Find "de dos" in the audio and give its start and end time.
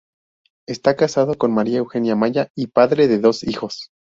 3.07-3.43